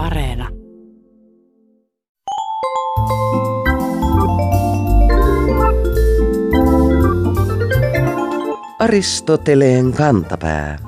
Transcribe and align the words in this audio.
Areena. 0.00 0.48
Aristoteleen 8.78 9.92
kantapää. 9.92 10.78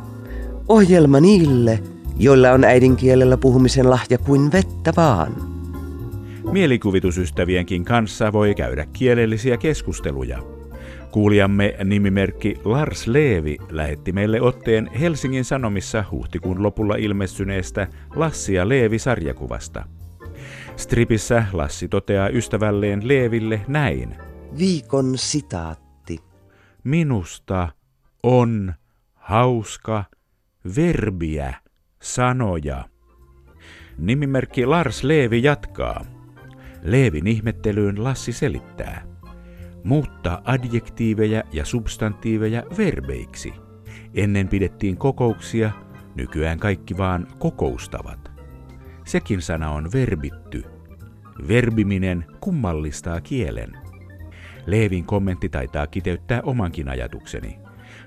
Ohjelma 0.69 1.21
niille, 1.21 1.83
joilla 2.19 2.51
on 2.53 2.65
äidinkielellä 2.65 3.37
puhumisen 3.37 3.91
lahja 3.91 4.19
kuin 4.19 4.53
vettä 4.53 4.93
vaan. 4.97 5.33
Mielikuvitusystävienkin 6.53 7.85
kanssa 7.85 8.33
voi 8.33 8.55
käydä 8.55 8.87
kielellisiä 8.93 9.57
keskusteluja. 9.57 10.52
Kuulijamme 11.13 11.75
nimimerkki 11.85 12.57
Lars 12.65 13.07
Leevi 13.07 13.57
lähetti 13.71 14.13
meille 14.13 14.41
otteen 14.41 14.91
Helsingin 15.01 15.45
Sanomissa 15.45 16.05
huhtikuun 16.11 16.63
lopulla 16.63 16.97
ilmestyneestä 16.97 17.87
Lassi 18.15 18.55
ja 18.55 18.69
Leevi-sarjakuvasta. 18.69 19.85
Stripissä 20.77 21.45
Lassi 21.53 21.89
toteaa 21.89 22.29
ystävälleen 22.29 23.09
Leeville 23.09 23.61
näin. 23.69 24.17
Viikon 24.59 25.19
sitaatti. 25.19 26.19
Minusta 26.85 27.69
on 28.23 28.75
hauska 29.15 30.05
verbiä, 30.77 31.55
sanoja. 32.03 32.85
Nimimerkki 33.99 34.67
Lars 34.67 35.05
Leevi 35.05 35.43
jatkaa. 35.43 36.05
Leevin 36.83 37.27
ihmettelyyn 37.27 38.05
Lassi 38.05 38.33
selittää. 38.33 39.12
Muuttaa 39.85 40.43
adjektiiveja 40.45 41.43
ja 41.53 41.65
substantiiveja 41.65 42.63
verbeiksi. 42.79 43.55
Ennen 44.15 44.49
pidettiin 44.49 44.97
kokouksia, 44.97 45.71
nykyään 46.15 46.59
kaikki 46.59 46.97
vaan 46.97 47.27
kokoustavat. 47.39 48.31
Sekin 49.05 49.43
sana 49.43 49.71
on 49.71 49.93
verbitty. 49.93 50.65
Verbiminen 51.49 52.25
kummallistaa 52.41 53.21
kielen. 53.21 53.73
Leevin 54.67 55.05
kommentti 55.05 55.49
taitaa 55.49 55.87
kiteyttää 55.87 56.41
omankin 56.43 56.89
ajatukseni. 56.89 57.59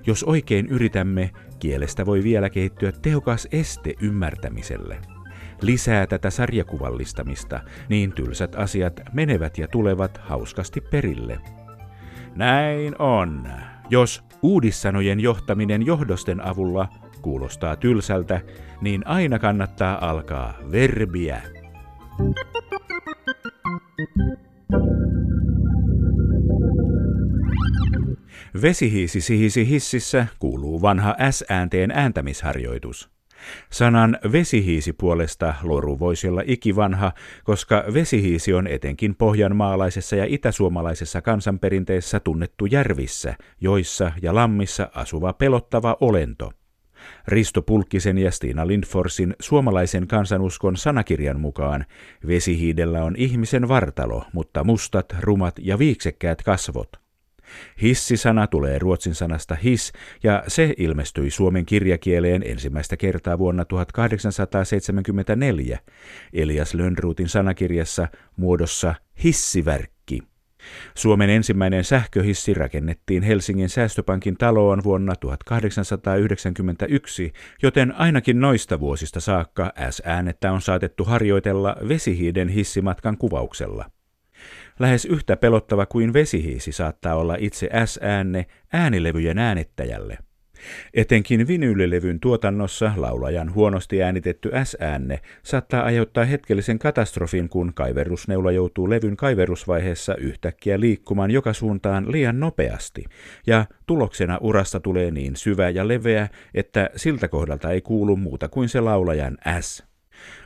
Jos 0.07 0.23
oikein 0.23 0.67
yritämme, 0.67 1.31
kielestä 1.59 2.05
voi 2.05 2.23
vielä 2.23 2.49
kehittyä 2.49 2.91
tehokas 2.91 3.47
este 3.51 3.93
ymmärtämiselle. 4.01 4.97
Lisää 5.61 6.07
tätä 6.07 6.29
sarjakuvallistamista, 6.29 7.59
niin 7.89 8.11
tylsät 8.11 8.55
asiat 8.55 9.01
menevät 9.13 9.57
ja 9.57 9.67
tulevat 9.67 10.17
hauskasti 10.17 10.81
perille. 10.81 11.39
Näin 12.35 13.01
on. 13.01 13.47
Jos 13.89 14.23
uudissanojen 14.41 15.19
johtaminen 15.19 15.85
johdosten 15.85 16.45
avulla 16.45 16.89
kuulostaa 17.21 17.75
tylsältä, 17.75 18.41
niin 18.81 19.07
aina 19.07 19.39
kannattaa 19.39 20.09
alkaa 20.09 20.53
verbiä. 20.71 21.41
Vesihiisi 28.61 29.21
sihisi 29.21 29.69
hississä 29.69 30.27
kuuluu 30.39 30.81
vanha 30.81 31.15
S-äänteen 31.31 31.91
ääntämisharjoitus. 31.91 33.14
Sanan 33.69 34.17
vesihiisi 34.31 34.93
puolesta 34.93 35.53
loru 35.63 35.99
voisi 35.99 36.27
olla 36.27 36.41
ikivanha, 36.45 37.11
koska 37.43 37.83
vesihiisi 37.93 38.53
on 38.53 38.67
etenkin 38.67 39.15
pohjanmaalaisessa 39.15 40.15
ja 40.15 40.25
itäsuomalaisessa 40.27 41.21
kansanperinteessä 41.21 42.19
tunnettu 42.19 42.65
järvissä, 42.65 43.35
joissa 43.61 44.11
ja 44.21 44.35
lammissa 44.35 44.89
asuva 44.95 45.33
pelottava 45.33 45.97
olento. 46.01 46.51
Risto 47.27 47.61
Pulkkisen 47.61 48.17
ja 48.17 48.31
Stina 48.31 48.67
Lindforsin 48.67 49.35
suomalaisen 49.39 50.07
kansanuskon 50.07 50.77
sanakirjan 50.77 51.39
mukaan 51.39 51.85
vesihiidellä 52.27 53.03
on 53.03 53.15
ihmisen 53.17 53.67
vartalo, 53.67 54.25
mutta 54.33 54.63
mustat, 54.63 55.15
rumat 55.19 55.55
ja 55.61 55.79
viiksekkäät 55.79 56.43
kasvot– 56.43 56.89
Hissisana 57.81 58.47
tulee 58.47 58.79
ruotsin 58.79 59.15
sanasta 59.15 59.55
his, 59.55 59.93
ja 60.23 60.43
se 60.47 60.73
ilmestyi 60.77 61.31
suomen 61.31 61.65
kirjakieleen 61.65 62.43
ensimmäistä 62.45 62.97
kertaa 62.97 63.37
vuonna 63.37 63.65
1874 63.65 65.79
Elias 66.33 66.73
Lönnruutin 66.73 67.29
sanakirjassa 67.29 68.07
muodossa 68.37 68.95
hissivärkki. 69.23 70.21
Suomen 70.95 71.29
ensimmäinen 71.29 71.83
sähköhissi 71.83 72.53
rakennettiin 72.53 73.23
Helsingin 73.23 73.69
säästöpankin 73.69 74.37
taloon 74.37 74.83
vuonna 74.83 75.15
1891, 75.15 77.33
joten 77.63 77.95
ainakin 77.95 78.39
noista 78.39 78.79
vuosista 78.79 79.19
saakka 79.19 79.73
S-äänettä 79.89 80.51
on 80.51 80.61
saatettu 80.61 81.03
harjoitella 81.03 81.75
vesihiiden 81.87 82.49
hissimatkan 82.49 83.17
kuvauksella. 83.17 83.89
Lähes 84.79 85.05
yhtä 85.05 85.37
pelottava 85.37 85.85
kuin 85.85 86.13
vesihiisi 86.13 86.71
saattaa 86.71 87.15
olla 87.15 87.35
itse 87.39 87.69
S-äänne 87.85 88.45
äänilevyjen 88.73 89.37
äänittäjälle. 89.37 90.17
Etenkin 90.93 91.47
vinyylilevyn 91.47 92.19
tuotannossa 92.19 92.91
laulajan 92.95 93.53
huonosti 93.53 94.03
äänitetty 94.03 94.51
S-äänne 94.63 95.19
saattaa 95.43 95.83
aiheuttaa 95.83 96.25
hetkellisen 96.25 96.79
katastrofin, 96.79 97.49
kun 97.49 97.73
kaiverusneula 97.73 98.51
joutuu 98.51 98.89
levyn 98.89 99.17
kaiverusvaiheessa 99.17 100.15
yhtäkkiä 100.15 100.79
liikkumaan 100.79 101.31
joka 101.31 101.53
suuntaan 101.53 102.11
liian 102.11 102.39
nopeasti, 102.39 103.03
ja 103.47 103.65
tuloksena 103.85 104.37
urasta 104.41 104.79
tulee 104.79 105.11
niin 105.11 105.35
syvä 105.35 105.69
ja 105.69 105.87
leveä, 105.87 106.29
että 106.53 106.89
siltä 106.95 107.27
kohdalta 107.27 107.71
ei 107.71 107.81
kuulu 107.81 108.15
muuta 108.15 108.49
kuin 108.49 108.69
se 108.69 108.81
laulajan 108.81 109.37
S. 109.59 109.84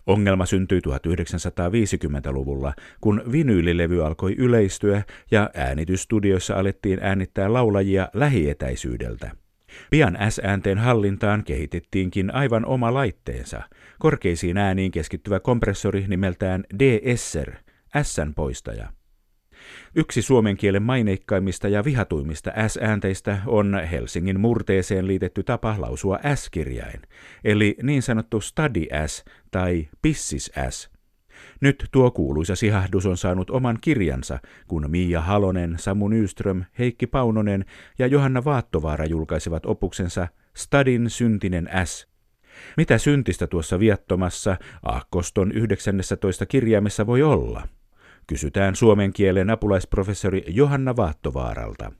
Ongelma 0.09 0.45
syntyi 0.45 0.79
1950-luvulla, 0.79 2.73
kun 3.01 3.23
vinyylilevy 3.31 4.05
alkoi 4.05 4.35
yleistyä 4.37 5.03
ja 5.31 5.49
äänitysstudioissa 5.53 6.55
alettiin 6.55 6.99
äänittää 7.01 7.53
laulajia 7.53 8.09
lähietäisyydeltä. 8.13 9.31
Pian 9.89 10.17
S-äänteen 10.29 10.77
hallintaan 10.77 11.43
kehitettiinkin 11.43 12.33
aivan 12.35 12.65
oma 12.65 12.93
laitteensa, 12.93 13.61
korkeisiin 13.99 14.57
ääniin 14.57 14.91
keskittyvä 14.91 15.39
kompressori 15.39 16.05
nimeltään 16.07 16.63
D-Esser, 16.79 17.53
S-poistaja. 18.03 18.98
Yksi 19.95 20.21
suomen 20.21 20.57
kielen 20.57 20.83
maineikkaimmista 20.83 21.67
ja 21.67 21.83
vihatuimmista 21.83 22.51
S-äänteistä 22.67 23.37
on 23.45 23.81
Helsingin 23.91 24.39
murteeseen 24.39 25.07
liitetty 25.07 25.43
tapa 25.43 25.75
lausua 25.77 26.19
S-kirjain, 26.35 27.01
eli 27.43 27.75
niin 27.83 28.01
sanottu 28.01 28.41
study 28.41 28.85
S 29.07 29.25
tai 29.51 29.87
pissis 30.01 30.51
S. 30.69 30.89
Nyt 31.61 31.85
tuo 31.91 32.11
kuuluisa 32.11 32.55
sihahdus 32.55 33.05
on 33.05 33.17
saanut 33.17 33.49
oman 33.49 33.77
kirjansa, 33.81 34.39
kun 34.67 34.91
Miia 34.91 35.21
Halonen, 35.21 35.75
Samu 35.77 36.07
Nyström, 36.07 36.63
Heikki 36.79 37.07
Paunonen 37.07 37.65
ja 37.99 38.07
Johanna 38.07 38.45
Vaattovaara 38.45 39.05
julkaisivat 39.05 39.65
opuksensa 39.65 40.27
Stadin 40.55 41.09
syntinen 41.09 41.69
S. 41.85 42.07
Mitä 42.77 42.97
syntistä 42.97 43.47
tuossa 43.47 43.79
viattomassa 43.79 44.57
Aakkoston 44.83 45.51
19 45.51 46.45
kirjaimessa 46.45 47.07
voi 47.07 47.23
olla? 47.23 47.67
Kysytään 48.29 48.75
suomen 48.75 49.13
kielen 49.13 49.49
apulaisprofessori 49.49 50.43
Johanna 50.47 50.95
Vaattovaaralta. 50.95 51.91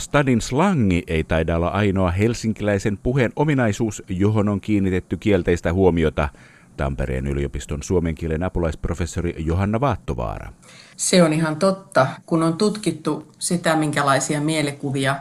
Stadin 0.00 0.40
slangi 0.40 1.02
ei 1.06 1.24
taida 1.24 1.56
olla 1.56 1.68
ainoa 1.68 2.10
helsinkiläisen 2.10 2.98
puheen 2.98 3.32
ominaisuus, 3.36 4.02
johon 4.08 4.48
on 4.48 4.60
kiinnitetty 4.60 5.16
kielteistä 5.16 5.72
huomiota. 5.72 6.28
Tampereen 6.76 7.26
yliopiston 7.26 7.82
suomen 7.82 8.14
kielen 8.14 8.42
apulaisprofessori 8.42 9.34
Johanna 9.38 9.80
Vaattovaara. 9.80 10.52
Se 10.96 11.22
on 11.22 11.32
ihan 11.32 11.56
totta, 11.56 12.06
kun 12.26 12.42
on 12.42 12.58
tutkittu 12.58 13.32
sitä, 13.38 13.76
minkälaisia 13.76 14.40
mielikuvia 14.40 15.16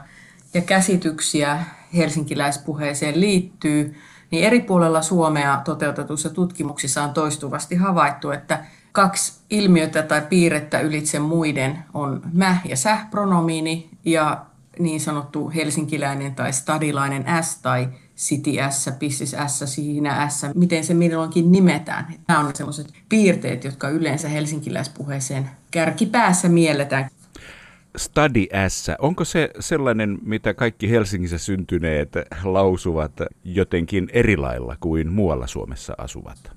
ja 0.53 0.61
käsityksiä 0.61 1.63
helsinkiläispuheeseen 1.95 3.19
liittyy– 3.19 3.93
niin 4.33 4.45
eri 4.45 4.59
puolella 4.59 5.01
Suomea 5.01 5.61
toteutetuissa 5.65 6.29
tutkimuksissa 6.29 7.03
on 7.03 7.13
toistuvasti 7.13 7.75
havaittu, 7.75 8.31
että 8.31 8.65
kaksi 8.91 9.33
ilmiötä 9.49 10.01
tai 10.01 10.21
piirrettä 10.21 10.79
ylitse 10.79 11.19
muiden 11.19 11.83
on 11.93 12.21
mä- 12.33 12.57
ja 12.65 12.75
säh-pronomiini 12.75 13.89
ja 14.05 14.45
niin 14.79 15.01
sanottu 15.01 15.51
helsinkiläinen 15.55 16.35
tai 16.35 16.53
stadilainen 16.53 17.25
S 17.41 17.57
tai 17.57 17.89
city 18.17 18.51
S, 18.69 18.89
pissis 18.99 19.35
S, 19.47 19.63
siinä 19.65 20.29
S, 20.29 20.45
miten 20.55 20.83
se 20.83 20.93
milloinkin 20.93 21.51
nimetään. 21.51 22.13
Nämä 22.27 22.39
on 22.39 22.55
sellaiset 22.55 22.93
piirteet, 23.09 23.63
jotka 23.63 23.89
yleensä 23.89 24.29
helsinkiläispuheeseen 24.29 25.49
kärkipäässä 25.71 26.49
mielletään. 26.49 27.09
Study 27.97 28.45
S, 28.67 28.91
onko 28.99 29.25
se 29.25 29.49
sellainen, 29.59 30.19
mitä 30.21 30.53
kaikki 30.53 30.89
Helsingissä 30.89 31.37
syntyneet 31.37 32.13
lausuvat 32.43 33.11
jotenkin 33.43 34.09
eri 34.13 34.37
lailla 34.37 34.75
kuin 34.79 35.11
muualla 35.11 35.47
Suomessa 35.47 35.93
asuvat? 35.97 36.51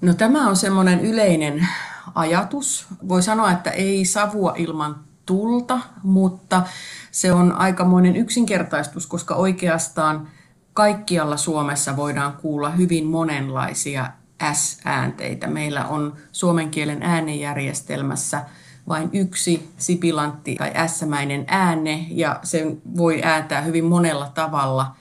No 0.00 0.14
tämä 0.14 0.48
on 0.48 0.56
semmoinen 0.56 1.00
yleinen 1.00 1.68
ajatus. 2.14 2.86
Voi 3.08 3.22
sanoa, 3.22 3.52
että 3.52 3.70
ei 3.70 4.04
savua 4.04 4.54
ilman 4.56 4.96
tulta, 5.26 5.80
mutta 6.02 6.62
se 7.10 7.32
on 7.32 7.52
aikamoinen 7.52 8.16
yksinkertaistus, 8.16 9.06
koska 9.06 9.34
oikeastaan 9.34 10.28
kaikkialla 10.72 11.36
Suomessa 11.36 11.96
voidään 11.96 12.32
kuulla 12.32 12.70
hyvin 12.70 13.06
monenlaisia 13.06 14.10
S-äänteitä. 14.52 15.46
Meillä 15.46 15.84
on 15.84 16.16
suomen 16.32 16.70
kielen 16.70 17.02
äänejärjestelmässä 17.02 18.44
vain 18.88 19.10
yksi 19.12 19.68
sipilantti 19.76 20.54
tai 20.54 20.72
S-mäinen 20.88 21.44
ääne 21.48 22.06
ja 22.10 22.40
sen 22.42 22.82
voi 22.96 23.20
ääntää 23.22 23.60
hyvin 23.60 23.84
monella 23.84 24.30
tavalla. 24.34 24.96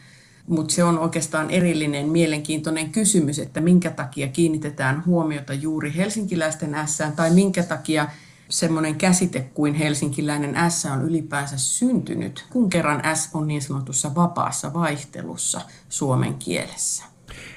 Mutta 0.48 0.74
se 0.74 0.84
on 0.84 1.00
oikeastaan 1.00 1.50
erillinen 1.50 2.10
mielenkiintoinen 2.10 2.92
kysymys, 2.92 3.40
että 3.40 3.62
minkä 3.62 3.92
takia 3.92 4.28
kiinnitetään 4.28 5.04
huomiota 5.06 5.54
juuri 5.54 5.94
helsinkiläisten 5.96 6.76
S 6.86 7.00
tai 7.16 7.32
minkä 7.32 7.64
takia 7.64 8.08
semmoinen 8.50 8.96
käsite 8.96 9.50
kuin 9.54 9.74
helsinkiläinen 9.74 10.72
S 10.72 10.86
on 10.86 11.02
ylipäänsä 11.02 11.58
syntynyt, 11.58 12.46
kun 12.50 12.70
kerran 12.70 13.16
S 13.16 13.30
on 13.34 13.48
niin 13.48 13.62
sanotussa 13.62 14.16
vapaassa 14.16 14.74
vaihtelussa 14.74 15.62
suomen 15.90 16.34
kielessä. 16.34 17.04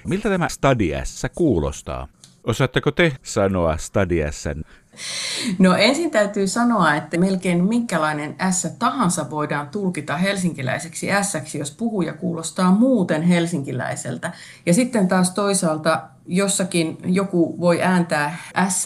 Miltä 0.04 0.28
tämä 0.28 0.48
Stadi 0.48 0.92
S 1.04 1.22
kuulostaa? 1.34 2.08
Osaatteko 2.44 2.90
te 2.90 3.12
sanoa 3.22 3.76
Stadi 3.76 4.20
S? 4.30 4.44
No 5.58 5.74
ensin 5.74 6.10
täytyy 6.10 6.46
sanoa, 6.46 6.94
että 6.94 7.18
melkein 7.18 7.64
minkälainen 7.64 8.36
S 8.50 8.68
tahansa 8.78 9.30
voidaan 9.30 9.68
tulkita 9.68 10.16
helsinkiläiseksi 10.16 11.06
S, 11.22 11.54
jos 11.54 11.70
puhuja 11.70 12.12
kuulostaa 12.12 12.70
muuten 12.70 13.22
helsinkiläiseltä. 13.22 14.32
Ja 14.66 14.74
sitten 14.74 15.08
taas 15.08 15.30
toisaalta 15.30 16.02
jossakin 16.26 16.98
joku 17.04 17.60
voi 17.60 17.82
ääntää 17.82 18.38
S 18.68 18.84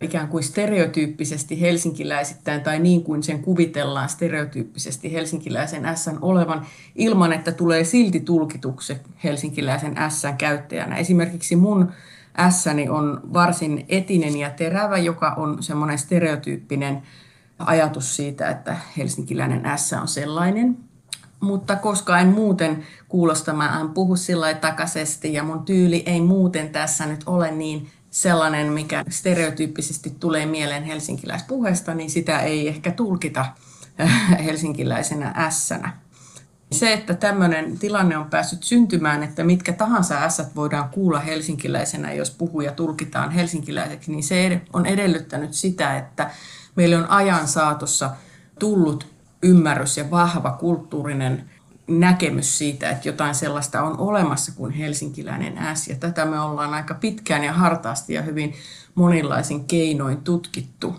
ikään 0.00 0.28
kuin 0.28 0.42
stereotyyppisesti 0.42 1.60
helsinkiläisittäin 1.60 2.60
tai 2.60 2.78
niin 2.78 3.04
kuin 3.04 3.22
sen 3.22 3.42
kuvitellaan 3.42 4.08
stereotyyppisesti 4.08 5.12
helsinkiläisen 5.12 5.96
S 5.96 6.10
olevan 6.20 6.66
ilman, 6.94 7.32
että 7.32 7.52
tulee 7.52 7.84
silti 7.84 8.20
tulkituksi 8.20 8.96
helsinkiläisen 9.24 9.94
S 10.08 10.22
käyttäjänä. 10.38 10.96
Esimerkiksi 10.96 11.56
mun 11.56 11.92
S 12.50 12.64
on 12.90 13.20
varsin 13.32 13.84
etinen 13.88 14.36
ja 14.36 14.50
terävä, 14.50 14.98
joka 14.98 15.30
on 15.30 15.62
semmoinen 15.62 15.98
stereotyyppinen 15.98 17.02
ajatus 17.58 18.16
siitä, 18.16 18.48
että 18.50 18.76
helsinkiläinen 18.96 19.62
S 19.76 19.92
on 19.92 20.08
sellainen. 20.08 20.76
Mutta 21.40 21.76
koska 21.76 22.18
en 22.18 22.28
muuten 22.28 22.84
kuulosta, 23.08 23.52
mä 23.52 23.80
en 23.80 23.88
puhu 23.88 24.16
sillä 24.16 24.54
takaisesti 24.54 25.32
ja 25.32 25.42
mun 25.42 25.64
tyyli 25.64 26.02
ei 26.06 26.20
muuten 26.20 26.68
tässä 26.68 27.06
nyt 27.06 27.20
ole 27.26 27.50
niin 27.50 27.90
sellainen, 28.10 28.72
mikä 28.72 29.04
stereotyyppisesti 29.08 30.16
tulee 30.20 30.46
mieleen 30.46 30.84
helsinkiläispuheesta, 30.84 31.94
niin 31.94 32.10
sitä 32.10 32.40
ei 32.40 32.68
ehkä 32.68 32.90
tulkita 32.90 33.46
helsinkiläisenä 34.44 35.34
ässänä. 35.36 36.03
Se, 36.74 36.92
että 36.92 37.14
tämmöinen 37.14 37.78
tilanne 37.78 38.16
on 38.16 38.30
päässyt 38.30 38.62
syntymään, 38.62 39.22
että 39.22 39.44
mitkä 39.44 39.72
tahansa 39.72 40.14
ässät 40.14 40.56
voidaan 40.56 40.88
kuulla 40.88 41.20
helsinkiläisenä, 41.20 42.12
jos 42.12 42.30
puhuja 42.30 42.72
tulkitaan 42.72 43.30
helsinkiläiseksi, 43.30 44.10
niin 44.10 44.22
se 44.22 44.60
on 44.72 44.86
edellyttänyt 44.86 45.54
sitä, 45.54 45.96
että 45.96 46.30
meillä 46.76 46.98
on 46.98 47.10
ajan 47.10 47.48
saatossa 47.48 48.10
tullut 48.58 49.06
ymmärrys 49.42 49.96
ja 49.96 50.10
vahva 50.10 50.50
kulttuurinen 50.50 51.50
näkemys 51.86 52.58
siitä, 52.58 52.90
että 52.90 53.08
jotain 53.08 53.34
sellaista 53.34 53.82
on 53.82 53.98
olemassa 53.98 54.52
kuin 54.56 54.72
helsinkiläinen 54.72 55.76
S. 55.76 55.88
Ja 55.88 55.94
tätä 55.94 56.24
me 56.24 56.40
ollaan 56.40 56.74
aika 56.74 56.94
pitkään 56.94 57.44
ja 57.44 57.52
hartaasti 57.52 58.14
ja 58.14 58.22
hyvin 58.22 58.54
monenlaisin 58.94 59.64
keinoin 59.64 60.18
tutkittu 60.18 60.96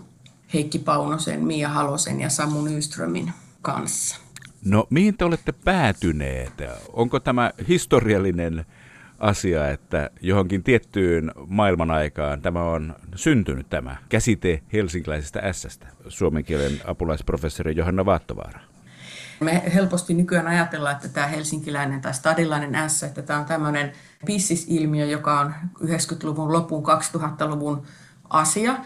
Heikki 0.54 0.78
Paunosen, 0.78 1.44
Mia 1.44 1.68
Halosen 1.68 2.20
ja 2.20 2.30
Samu 2.30 2.62
Nyströmin 2.62 3.32
kanssa. 3.62 4.25
No 4.66 4.86
mihin 4.90 5.16
te 5.16 5.24
olette 5.24 5.52
päätyneet? 5.52 6.52
Onko 6.92 7.20
tämä 7.20 7.50
historiallinen 7.68 8.66
asia, 9.18 9.70
että 9.70 10.10
johonkin 10.20 10.62
tiettyyn 10.62 11.32
maailman 11.46 11.90
aikaan 11.90 12.42
tämä 12.42 12.62
on 12.62 12.94
syntynyt 13.14 13.70
tämä 13.70 13.96
käsite 14.08 14.62
helsinkiläisestä 14.72 15.52
S-stä, 15.52 15.86
suomen 16.08 16.44
kielen 16.44 16.80
apulaisprofessori 16.84 17.76
Johanna 17.76 18.04
Vaattovaara? 18.04 18.60
Me 19.40 19.62
helposti 19.74 20.14
nykyään 20.14 20.46
ajatellaan, 20.46 20.96
että 20.96 21.08
tämä 21.08 21.26
helsinkiläinen 21.26 22.00
tai 22.00 22.14
stadilainen 22.14 22.90
S, 22.90 23.02
että 23.02 23.22
tämä 23.22 23.38
on 23.38 23.44
tämmöinen 23.44 23.92
pissisilmiö, 24.26 25.06
joka 25.06 25.40
on 25.40 25.54
90-luvun 25.80 26.52
lopun 26.52 26.84
2000-luvun 26.84 27.82
asia. 28.30 28.76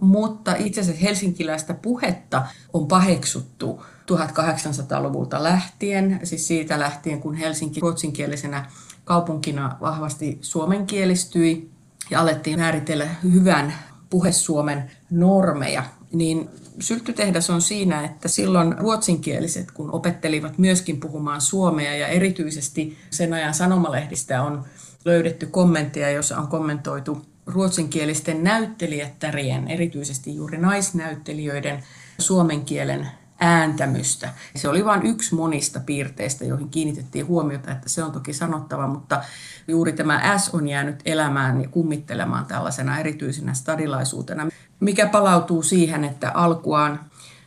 Mutta 0.00 0.54
itse 0.58 0.80
asiassa 0.80 1.02
helsinkiläistä 1.02 1.74
puhetta 1.74 2.46
on 2.72 2.88
paheksuttu 2.88 3.84
1800-luvulta 4.10 5.42
lähtien, 5.42 6.20
siis 6.24 6.48
siitä 6.48 6.78
lähtien, 6.78 7.20
kun 7.20 7.34
Helsinki 7.34 7.80
ruotsinkielisenä 7.80 8.66
kaupunkina 9.04 9.76
vahvasti 9.80 10.38
suomenkielistyi 10.40 11.70
ja 12.10 12.20
alettiin 12.20 12.58
määritellä 12.58 13.08
hyvän 13.22 13.74
puhesuomen 14.10 14.90
normeja, 15.10 15.84
niin 16.12 16.48
sylttytehdas 16.80 17.50
on 17.50 17.62
siinä, 17.62 18.04
että 18.04 18.28
silloin 18.28 18.78
ruotsinkieliset, 18.78 19.70
kun 19.70 19.94
opettelivat 19.94 20.58
myöskin 20.58 21.00
puhumaan 21.00 21.40
suomea 21.40 21.96
ja 21.96 22.06
erityisesti 22.06 22.98
sen 23.10 23.32
ajan 23.32 23.54
sanomalehdistä 23.54 24.42
on 24.42 24.64
löydetty 25.04 25.46
kommentteja, 25.46 26.10
joissa 26.10 26.38
on 26.38 26.48
kommentoitu 26.48 27.26
ruotsinkielisten 27.46 28.44
näyttelijättärien, 28.44 29.68
erityisesti 29.68 30.34
juuri 30.34 30.58
naisnäyttelijöiden 30.58 31.84
suomen 32.18 32.64
kielen 32.64 33.08
ääntämystä. 33.40 34.28
Se 34.56 34.68
oli 34.68 34.84
vain 34.84 35.06
yksi 35.06 35.34
monista 35.34 35.80
piirteistä, 35.80 36.44
joihin 36.44 36.68
kiinnitettiin 36.68 37.26
huomiota, 37.26 37.72
että 37.72 37.88
se 37.88 38.04
on 38.04 38.12
toki 38.12 38.32
sanottava, 38.32 38.86
mutta 38.86 39.22
juuri 39.68 39.92
tämä 39.92 40.38
S 40.38 40.54
on 40.54 40.68
jäänyt 40.68 41.00
elämään 41.04 41.62
ja 41.62 41.68
kummittelemaan 41.68 42.46
tällaisena 42.46 42.98
erityisenä 42.98 43.54
stadilaisuutena, 43.54 44.48
mikä 44.80 45.06
palautuu 45.06 45.62
siihen, 45.62 46.04
että 46.04 46.30
alkuaan 46.30 47.00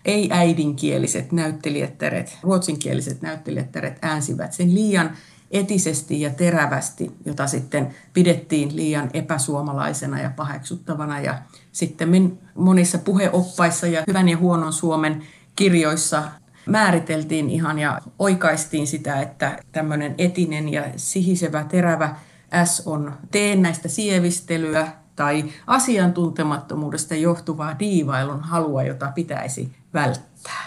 ei-äidinkieliset 0.05 1.31
näyttelijättäret, 1.31 2.37
ruotsinkieliset 2.41 3.21
näyttelijättäret 3.21 3.97
äänsivät 4.01 4.53
sen 4.53 4.75
liian 4.75 5.11
etisesti 5.51 6.21
ja 6.21 6.29
terävästi, 6.29 7.11
jota 7.25 7.47
sitten 7.47 7.95
pidettiin 8.13 8.75
liian 8.75 9.09
epäsuomalaisena 9.13 10.21
ja 10.21 10.31
paheksuttavana. 10.35 11.19
Ja 11.19 11.37
sitten 11.71 12.39
monissa 12.55 12.97
puheoppaissa 12.97 13.87
ja 13.87 14.03
hyvän 14.07 14.29
ja 14.29 14.37
huonon 14.37 14.73
Suomen 14.73 15.23
kirjoissa 15.55 16.23
määriteltiin 16.65 17.49
ihan 17.49 17.79
ja 17.79 18.01
oikaistiin 18.19 18.87
sitä, 18.87 19.21
että 19.21 19.59
tämmöinen 19.71 20.15
etinen 20.17 20.69
ja 20.69 20.83
sihisevä 20.95 21.63
terävä 21.63 22.15
S 22.65 22.87
on 22.87 23.13
teennäistä 23.31 23.87
sievistelyä 23.87 24.87
tai 25.15 25.43
asiantuntemattomuudesta 25.67 27.15
johtuvaa 27.15 27.79
diivailun 27.79 28.41
halua, 28.41 28.83
jota 28.83 29.11
pitäisi 29.15 29.71
välttää. 29.93 30.63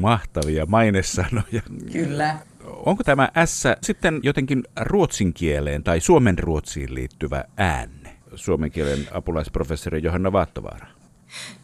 Mahtavia 0.00 0.66
mainesanoja. 0.66 1.62
Kyllä. 1.92 2.36
Onko 2.64 3.04
tämä 3.04 3.28
S 3.44 3.64
sitten 3.82 4.20
jotenkin 4.22 4.64
ruotsin 4.80 5.34
kieleen 5.34 5.82
tai 5.82 6.00
suomen 6.00 6.38
ruotsiin 6.38 6.94
liittyvä 6.94 7.44
äänne? 7.56 8.16
Suomen 8.34 8.70
kielen 8.70 9.08
apulaisprofessori 9.12 10.02
Johanna 10.02 10.32
Vaattovaara. 10.32 10.99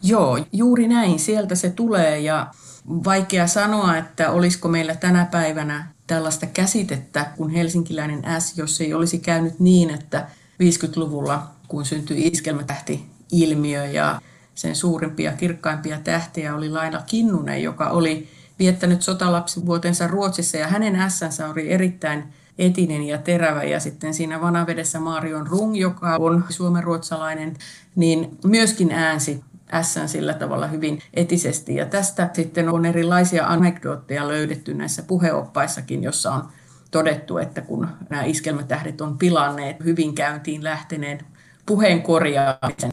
Joo, 0.03 0.45
juuri 0.53 0.87
näin. 0.87 1.19
Sieltä 1.19 1.55
se 1.55 1.69
tulee 1.69 2.19
ja 2.19 2.47
vaikea 2.87 3.47
sanoa, 3.47 3.97
että 3.97 4.31
olisiko 4.31 4.67
meillä 4.67 4.95
tänä 4.95 5.25
päivänä 5.25 5.87
tällaista 6.07 6.45
käsitettä 6.45 7.31
kuin 7.37 7.49
helsinkiläinen 7.49 8.41
S, 8.41 8.57
jos 8.57 8.81
ei 8.81 8.93
olisi 8.93 9.19
käynyt 9.19 9.59
niin, 9.59 9.89
että 9.89 10.27
50-luvulla, 10.63 11.47
kun 11.67 11.85
syntyi 11.85 12.27
iskelmätähti-ilmiö 12.27 13.85
ja 13.85 14.21
sen 14.55 14.75
suurimpia, 14.75 15.33
kirkkaimpia 15.33 15.99
tähtiä 16.03 16.55
oli 16.55 16.69
Laina 16.69 17.01
Kinnunen, 17.05 17.63
joka 17.63 17.89
oli 17.89 18.27
viettänyt 18.59 19.01
sotalapsivuotensa 19.01 20.07
Ruotsissa 20.07 20.57
ja 20.57 20.67
hänen 20.67 21.11
S 21.11 21.39
oli 21.51 21.71
erittäin 21.71 22.23
etinen 22.57 23.03
ja 23.03 23.17
terävä. 23.17 23.63
Ja 23.63 23.79
sitten 23.79 24.13
siinä 24.13 24.41
Vanavedessä 24.41 24.99
Marion 24.99 25.47
Rung, 25.47 25.77
joka 25.77 26.15
on 26.15 26.45
suomenruotsalainen, 26.49 27.55
niin 27.95 28.37
myöskin 28.45 28.91
äänsi 28.91 29.43
S 29.81 29.99
sillä 30.05 30.33
tavalla 30.33 30.67
hyvin 30.67 31.01
etisesti. 31.13 31.75
Ja 31.75 31.85
tästä 31.85 32.29
sitten 32.33 32.69
on 32.69 32.85
erilaisia 32.85 33.47
anekdootteja 33.47 34.27
löydetty 34.27 34.73
näissä 34.73 35.03
puheoppaissakin, 35.03 36.03
jossa 36.03 36.31
on 36.31 36.49
todettu, 36.91 37.37
että 37.37 37.61
kun 37.61 37.87
nämä 38.09 38.23
iskelmätähdet 38.23 39.01
on 39.01 39.17
pilanneet 39.17 39.77
hyvin 39.83 40.15
käyntiin 40.15 40.63
lähteneen 40.63 41.19
puheen 41.65 42.01
korjaamisen, 42.01 42.91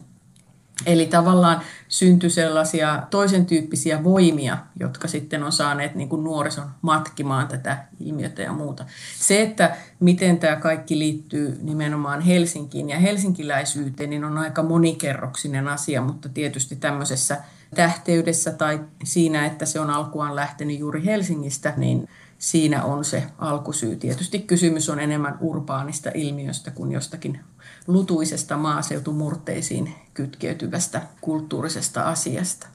Eli 0.85 1.05
tavallaan 1.05 1.61
syntyi 1.87 2.29
sellaisia 2.29 3.03
toisen 3.09 3.45
tyyppisiä 3.45 4.03
voimia, 4.03 4.57
jotka 4.79 5.07
sitten 5.07 5.43
on 5.43 5.51
saaneet 5.51 5.95
niin 5.95 6.09
kuin 6.09 6.23
nuorison 6.23 6.65
matkimaan 6.81 7.47
tätä 7.47 7.77
ilmiötä 7.99 8.41
ja 8.41 8.53
muuta. 8.53 8.85
Se, 9.19 9.41
että 9.41 9.77
miten 9.99 10.37
tämä 10.37 10.55
kaikki 10.55 10.99
liittyy 10.99 11.59
nimenomaan 11.61 12.21
Helsinkiin 12.21 12.89
ja 12.89 12.99
helsinkiläisyyteen, 12.99 14.09
niin 14.09 14.23
on 14.23 14.37
aika 14.37 14.63
monikerroksinen 14.63 15.67
asia, 15.67 16.01
mutta 16.01 16.29
tietysti 16.29 16.75
tämmöisessä 16.75 17.37
tähteydessä 17.75 18.51
tai 18.51 18.79
siinä, 19.03 19.45
että 19.45 19.65
se 19.65 19.79
on 19.79 19.89
alkuaan 19.89 20.35
lähtenyt 20.35 20.79
juuri 20.79 21.05
Helsingistä, 21.05 21.73
niin 21.77 22.09
siinä 22.37 22.83
on 22.83 23.05
se 23.05 23.23
alkusyy. 23.37 23.95
Tietysti 23.95 24.39
kysymys 24.39 24.89
on 24.89 24.99
enemmän 24.99 25.37
urbaanista 25.41 26.11
ilmiöstä 26.13 26.71
kuin 26.71 26.91
jostakin 26.91 27.39
lutuisesta 27.87 28.57
maaseutumurteisiin 28.57 29.95
kytkeytyvästä 30.13 31.01
kulttuurisesta 31.21 32.01
asiasta. 32.01 32.67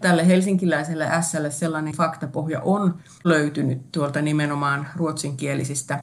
Tälle 0.00 0.26
helsinkiläiselle 0.26 1.08
Slle 1.20 1.50
sellainen 1.50 1.94
faktapohja 1.94 2.60
on 2.60 2.98
löytynyt 3.24 3.92
tuolta 3.92 4.22
nimenomaan 4.22 4.88
ruotsinkielisistä 4.96 6.02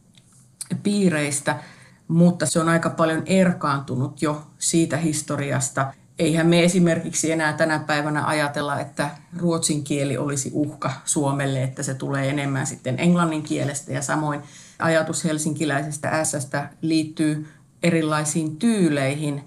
piireistä, 0.83 1.59
mutta 2.07 2.45
se 2.45 2.59
on 2.59 2.69
aika 2.69 2.89
paljon 2.89 3.23
erkaantunut 3.25 4.21
jo 4.21 4.47
siitä 4.57 4.97
historiasta, 4.97 5.93
eihän 6.19 6.47
me 6.47 6.63
esimerkiksi 6.63 7.31
enää 7.31 7.53
tänä 7.53 7.79
päivänä 7.79 8.25
ajatella, 8.25 8.79
että 8.79 9.09
ruotsin 9.37 9.83
kieli 9.83 10.17
olisi 10.17 10.51
uhka 10.53 10.91
Suomelle, 11.05 11.63
että 11.63 11.83
se 11.83 11.93
tulee 11.93 12.29
enemmän 12.29 12.67
sitten 12.67 12.99
englannin 12.99 13.43
kielestä 13.43 13.93
ja 13.93 14.01
samoin 14.01 14.41
ajatus 14.79 15.23
helsinkiläisestä 15.23 16.23
s 16.23 16.49
liittyy 16.81 17.47
erilaisiin 17.83 18.57
tyyleihin, 18.57 19.43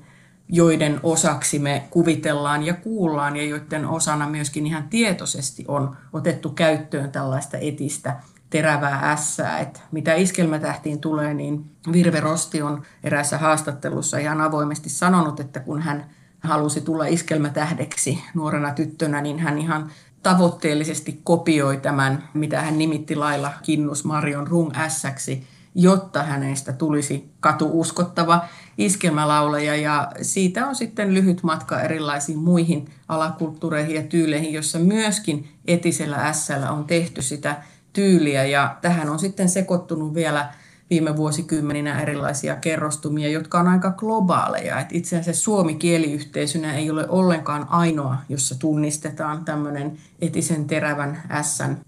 joiden 0.48 1.00
osaksi 1.02 1.58
me 1.58 1.84
kuvitellaan 1.90 2.62
ja 2.62 2.74
kuullaan 2.74 3.36
ja 3.36 3.44
joiden 3.44 3.86
osana 3.86 4.28
myöskin 4.28 4.66
ihan 4.66 4.88
tietoisesti 4.88 5.64
on 5.68 5.96
otettu 6.12 6.50
käyttöön 6.50 7.12
tällaista 7.12 7.58
etistä 7.58 8.16
terävää 8.50 9.12
ässää. 9.12 9.58
Että 9.58 9.80
mitä 9.92 10.14
iskelmätähtiin 10.14 11.00
tulee, 11.00 11.34
niin 11.34 11.64
Virve 11.92 12.20
Rosti 12.20 12.62
on 12.62 12.82
eräässä 13.04 13.38
haastattelussa 13.38 14.18
ihan 14.18 14.40
avoimesti 14.40 14.88
sanonut, 14.90 15.40
että 15.40 15.60
kun 15.60 15.82
hän 15.82 16.04
halusi 16.40 16.80
tulla 16.80 17.06
iskelmätähdeksi 17.06 18.22
nuorena 18.34 18.70
tyttönä, 18.70 19.20
niin 19.20 19.38
hän 19.38 19.58
ihan 19.58 19.90
tavoitteellisesti 20.22 21.20
kopioi 21.24 21.76
tämän, 21.76 22.28
mitä 22.34 22.62
hän 22.62 22.78
nimitti 22.78 23.16
lailla 23.16 23.52
Kinnus 23.62 24.04
Marion 24.04 24.46
rung 24.46 24.70
ässäksi, 24.76 25.46
jotta 25.74 26.22
hänestä 26.22 26.72
tulisi 26.72 27.30
katuuskottava 27.40 28.44
iskelmälaulaja. 28.78 29.76
Ja 29.76 30.12
siitä 30.22 30.66
on 30.66 30.74
sitten 30.74 31.14
lyhyt 31.14 31.42
matka 31.42 31.80
erilaisiin 31.80 32.38
muihin 32.38 32.88
alakulttuureihin 33.08 33.96
ja 33.96 34.02
tyyleihin, 34.02 34.52
jossa 34.52 34.78
myöskin 34.78 35.48
etisellä 35.66 36.16
ässällä 36.16 36.70
on 36.70 36.84
tehty 36.84 37.22
sitä 37.22 37.56
tyyliä. 37.92 38.44
Ja 38.44 38.76
tähän 38.80 39.08
on 39.08 39.18
sitten 39.18 39.48
sekoittunut 39.48 40.14
vielä 40.14 40.52
viime 40.90 41.16
vuosikymmeninä 41.16 42.00
erilaisia 42.00 42.56
kerrostumia, 42.56 43.28
jotka 43.28 43.60
on 43.60 43.68
aika 43.68 43.90
globaaleja. 43.90 44.80
Et 44.80 44.92
itse 44.92 45.18
asiassa 45.18 45.42
Suomi 45.42 45.74
kieliyhteisönä 45.74 46.74
ei 46.74 46.90
ole 46.90 47.08
ollenkaan 47.08 47.66
ainoa, 47.70 48.16
jossa 48.28 48.58
tunnistetaan 48.58 49.44
tämmöinen 49.44 49.98
etisen 50.20 50.66
terävän 50.66 51.22
ässän 51.30 51.80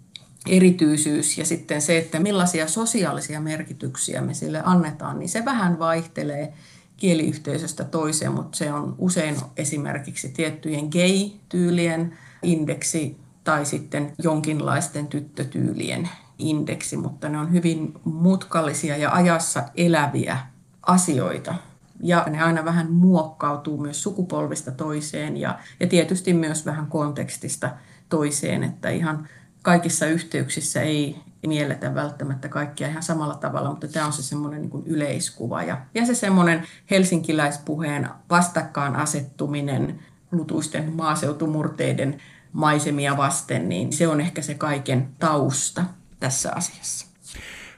erityisyys 0.48 1.38
ja 1.38 1.44
sitten 1.44 1.82
se, 1.82 1.98
että 1.98 2.20
millaisia 2.20 2.68
sosiaalisia 2.68 3.40
merkityksiä 3.40 4.20
me 4.20 4.34
sille 4.34 4.62
annetaan, 4.64 5.18
niin 5.18 5.28
se 5.28 5.44
vähän 5.44 5.78
vaihtelee 5.78 6.52
kieliyhteisöstä 6.96 7.84
toiseen, 7.84 8.32
mutta 8.32 8.58
se 8.58 8.72
on 8.72 8.94
usein 8.98 9.36
esimerkiksi 9.56 10.28
tiettyjen 10.28 10.88
gay-tyylien 10.88 12.18
indeksi 12.42 13.16
tai 13.44 13.66
sitten 13.66 14.12
jonkinlaisten 14.22 15.06
tyttötyylien 15.06 16.08
indeksi, 16.38 16.96
mutta 16.96 17.28
ne 17.28 17.38
on 17.38 17.52
hyvin 17.52 17.94
mutkallisia 18.04 18.96
ja 18.96 19.12
ajassa 19.12 19.62
eläviä 19.74 20.38
asioita. 20.82 21.54
Ja 22.00 22.26
ne 22.30 22.42
aina 22.42 22.64
vähän 22.64 22.92
muokkautuu 22.92 23.78
myös 23.78 24.02
sukupolvista 24.02 24.70
toiseen 24.70 25.36
ja, 25.36 25.58
ja 25.80 25.86
tietysti 25.86 26.32
myös 26.34 26.66
vähän 26.66 26.86
kontekstista 26.86 27.70
toiseen, 28.08 28.62
että 28.62 28.90
ihan 28.90 29.28
kaikissa 29.66 30.06
yhteyksissä 30.06 30.82
ei 30.82 31.16
mielletä 31.46 31.94
välttämättä 31.94 32.48
kaikkia 32.48 32.88
ihan 32.88 33.02
samalla 33.02 33.34
tavalla, 33.34 33.70
mutta 33.70 33.88
tämä 33.88 34.06
on 34.06 34.12
se 34.12 34.22
semmoinen 34.22 34.62
niin 34.62 34.86
yleiskuva. 34.86 35.62
Ja, 35.62 35.80
ja 35.94 36.06
se 36.06 36.14
semmoinen 36.14 36.62
helsinkiläispuheen 36.90 38.08
vastakkaan 38.30 38.96
asettuminen 38.96 40.00
lutuisten 40.32 40.92
maaseutumurteiden 40.92 42.22
maisemia 42.52 43.16
vasten, 43.16 43.68
niin 43.68 43.92
se 43.92 44.08
on 44.08 44.20
ehkä 44.20 44.42
se 44.42 44.54
kaiken 44.54 45.08
tausta 45.18 45.84
tässä 46.20 46.52
asiassa. 46.54 47.06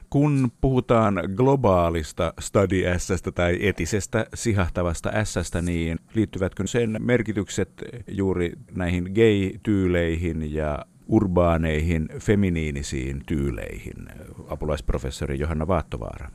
Kun 0.09 0.51
puhutaan 0.61 1.21
globaalista 1.35 2.33
study 2.39 2.83
s 2.97 3.11
tai 3.35 3.57
etisestä 3.61 4.25
sihahtavasta 4.33 5.11
s 5.23 5.35
niin 5.61 5.99
liittyvätkö 6.13 6.67
sen 6.67 6.97
merkitykset 6.99 7.69
juuri 8.07 8.53
näihin 8.75 9.03
gay-tyyleihin 9.03 10.53
ja 10.53 10.85
urbaaneihin, 11.09 12.09
feminiinisiin 12.19 13.23
tyyleihin, 13.25 14.09
apulaisprofessori 14.47 15.39
Johanna 15.39 15.67
Vaattovaara? 15.67 16.31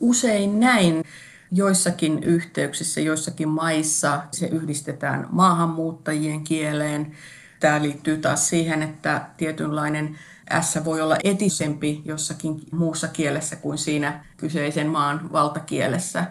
Usein 0.00 0.60
näin. 0.60 1.04
Joissakin 1.52 2.22
yhteyksissä, 2.22 3.00
joissakin 3.00 3.48
maissa 3.48 4.22
se 4.30 4.46
yhdistetään 4.46 5.26
maahanmuuttajien 5.30 6.44
kieleen. 6.44 7.12
Tämä 7.60 7.82
liittyy 7.82 8.16
taas 8.16 8.48
siihen, 8.48 8.82
että 8.82 9.26
tietynlainen 9.36 10.16
S 10.60 10.84
voi 10.84 11.00
olla 11.00 11.16
etisempi 11.24 12.02
jossakin 12.04 12.60
muussa 12.72 13.08
kielessä 13.08 13.56
kuin 13.56 13.78
siinä 13.78 14.24
kyseisen 14.36 14.86
maan 14.86 15.32
valtakielessä. 15.32 16.24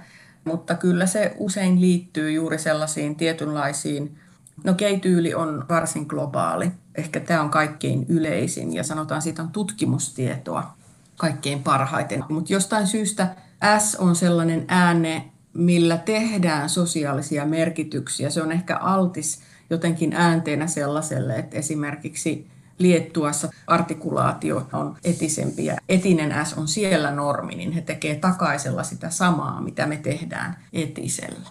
Mutta 0.43 0.75
kyllä 0.75 1.05
se 1.05 1.33
usein 1.37 1.81
liittyy 1.81 2.31
juuri 2.31 2.59
sellaisiin 2.59 3.15
tietynlaisiin, 3.15 4.17
no 4.63 4.73
keityyli 4.73 5.33
on 5.33 5.65
varsin 5.69 6.05
globaali. 6.09 6.71
Ehkä 6.97 7.19
tämä 7.19 7.41
on 7.41 7.49
kaikkein 7.49 8.05
yleisin 8.09 8.73
ja 8.73 8.83
sanotaan 8.83 9.21
siitä 9.21 9.41
on 9.41 9.49
tutkimustietoa 9.49 10.73
kaikkein 11.17 11.63
parhaiten. 11.63 12.23
Mutta 12.29 12.53
jostain 12.53 12.87
syystä 12.87 13.35
S 13.79 13.95
on 13.95 14.15
sellainen 14.15 14.65
ääne, 14.67 15.29
millä 15.53 15.97
tehdään 15.97 16.69
sosiaalisia 16.69 17.45
merkityksiä. 17.45 18.29
Se 18.29 18.41
on 18.41 18.51
ehkä 18.51 18.77
altis 18.77 19.41
jotenkin 19.69 20.13
äänteena 20.13 20.67
sellaiselle, 20.67 21.35
että 21.35 21.57
esimerkiksi 21.57 22.47
Liettuassa 22.77 23.49
artikulaatio 23.67 24.67
on 24.73 24.97
etisempi 25.03 25.65
ja 25.65 25.77
etinen 25.89 26.45
S 26.45 26.53
on 26.53 26.67
siellä 26.67 27.11
normi, 27.11 27.55
niin 27.55 27.71
he 27.71 27.81
tekee 27.81 28.15
takaisella 28.15 28.83
sitä 28.83 29.09
samaa, 29.09 29.61
mitä 29.61 29.85
me 29.85 29.97
tehdään 29.97 30.57
etisellä. 30.73 31.49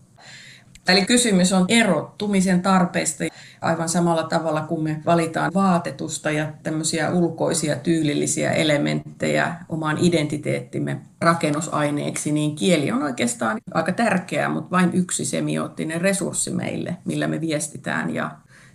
Eli 0.88 1.04
kysymys 1.04 1.52
on 1.52 1.64
erottumisen 1.68 2.62
tarpeesta 2.62 3.24
aivan 3.60 3.88
samalla 3.88 4.22
tavalla 4.22 4.60
kuin 4.60 4.82
me 4.82 5.00
valitaan 5.06 5.50
vaatetusta 5.54 6.30
ja 6.30 6.46
tämmöisiä 6.62 7.10
ulkoisia 7.10 7.76
tyylillisiä 7.76 8.52
elementtejä 8.52 9.54
omaan 9.68 9.98
identiteettimme 10.00 11.00
rakennusaineeksi, 11.20 12.32
niin 12.32 12.56
kieli 12.56 12.92
on 12.92 13.02
oikeastaan 13.02 13.58
aika 13.74 13.92
tärkeä, 13.92 14.48
mutta 14.48 14.70
vain 14.70 14.90
yksi 14.92 15.24
semioottinen 15.24 16.00
resurssi 16.00 16.50
meille, 16.50 16.96
millä 17.04 17.26
me 17.26 17.40
viestitään 17.40 18.14
ja 18.14 18.30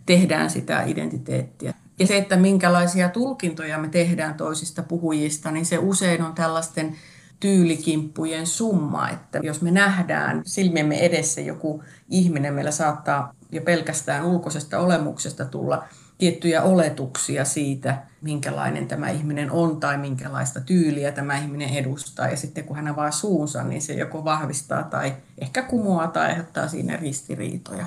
tehdään 0.05 0.49
sitä 0.49 0.83
identiteettiä. 0.83 1.73
Ja 1.99 2.07
se, 2.07 2.17
että 2.17 2.35
minkälaisia 2.35 3.09
tulkintoja 3.09 3.77
me 3.77 3.87
tehdään 3.87 4.33
toisista 4.33 4.83
puhujista, 4.83 5.51
niin 5.51 5.65
se 5.65 5.77
usein 5.77 6.21
on 6.21 6.35
tällaisten 6.35 6.95
tyylikimppujen 7.39 8.47
summa, 8.47 9.09
että 9.09 9.39
jos 9.43 9.61
me 9.61 9.71
nähdään 9.71 10.41
silmiemme 10.45 10.99
edessä 10.99 11.41
joku 11.41 11.83
ihminen, 12.09 12.53
meillä 12.53 12.71
saattaa 12.71 13.33
jo 13.51 13.61
pelkästään 13.61 14.25
ulkoisesta 14.25 14.79
olemuksesta 14.79 15.45
tulla 15.45 15.83
tiettyjä 16.17 16.61
oletuksia 16.61 17.45
siitä, 17.45 17.97
minkälainen 18.21 18.87
tämä 18.87 19.09
ihminen 19.09 19.51
on 19.51 19.79
tai 19.79 19.97
minkälaista 19.97 20.61
tyyliä 20.61 21.11
tämä 21.11 21.37
ihminen 21.37 21.69
edustaa. 21.69 22.27
Ja 22.27 22.37
sitten 22.37 22.63
kun 22.63 22.75
hän 22.75 22.87
avaa 22.87 23.11
suunsa, 23.11 23.63
niin 23.63 23.81
se 23.81 23.93
joko 23.93 24.25
vahvistaa 24.25 24.83
tai 24.83 25.13
ehkä 25.37 25.61
kumoaa 25.61 26.07
tai 26.07 26.27
aiheuttaa 26.27 26.67
siinä 26.67 26.97
ristiriitoja. 26.97 27.85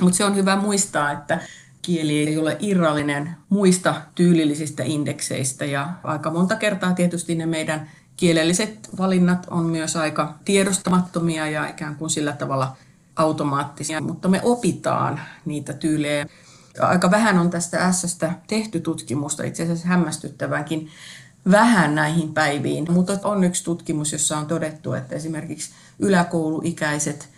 Mutta 0.00 0.16
se 0.16 0.24
on 0.24 0.36
hyvä 0.36 0.56
muistaa, 0.56 1.12
että 1.12 1.40
kieli 1.82 2.18
ei 2.18 2.38
ole 2.38 2.56
irrallinen 2.60 3.30
muista 3.48 3.94
tyylillisistä 4.14 4.82
indekseistä 4.86 5.64
ja 5.64 5.92
aika 6.04 6.30
monta 6.30 6.56
kertaa 6.56 6.92
tietysti 6.92 7.34
ne 7.34 7.46
meidän 7.46 7.90
kielelliset 8.20 8.88
valinnat 8.98 9.46
on 9.50 9.64
myös 9.64 9.96
aika 9.96 10.34
tiedostamattomia 10.44 11.50
ja 11.50 11.68
ikään 11.68 11.96
kuin 11.96 12.10
sillä 12.10 12.32
tavalla 12.32 12.76
automaattisia, 13.16 14.00
mutta 14.00 14.28
me 14.28 14.40
opitaan 14.44 15.20
niitä 15.44 15.72
tyylejä. 15.72 16.26
Aika 16.80 17.10
vähän 17.10 17.38
on 17.38 17.50
tästä 17.50 17.92
s 17.92 18.18
tehty 18.46 18.80
tutkimusta, 18.80 19.44
itse 19.44 19.62
asiassa 19.62 19.88
hämmästyttävänkin 19.88 20.90
vähän 21.50 21.94
näihin 21.94 22.34
päiviin, 22.34 22.92
mutta 22.92 23.18
on 23.24 23.44
yksi 23.44 23.64
tutkimus, 23.64 24.12
jossa 24.12 24.38
on 24.38 24.46
todettu, 24.46 24.92
että 24.92 25.14
esimerkiksi 25.14 25.70
yläkouluikäiset 25.98 27.28